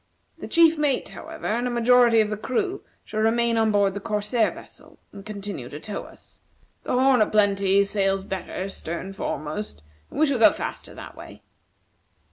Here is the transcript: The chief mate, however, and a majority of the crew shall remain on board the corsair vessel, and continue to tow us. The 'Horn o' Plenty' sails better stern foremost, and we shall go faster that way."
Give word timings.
The 0.39 0.47
chief 0.47 0.79
mate, 0.79 1.09
however, 1.09 1.45
and 1.45 1.67
a 1.67 1.69
majority 1.69 2.21
of 2.21 2.31
the 2.31 2.35
crew 2.35 2.81
shall 3.05 3.19
remain 3.19 3.55
on 3.55 3.71
board 3.71 3.93
the 3.93 3.99
corsair 3.99 4.49
vessel, 4.49 4.97
and 5.13 5.23
continue 5.23 5.69
to 5.69 5.79
tow 5.79 6.05
us. 6.05 6.39
The 6.85 6.93
'Horn 6.93 7.21
o' 7.21 7.27
Plenty' 7.29 7.83
sails 7.83 8.23
better 8.23 8.67
stern 8.67 9.13
foremost, 9.13 9.83
and 10.09 10.19
we 10.19 10.25
shall 10.25 10.39
go 10.39 10.53
faster 10.53 10.95
that 10.95 11.15
way." 11.15 11.43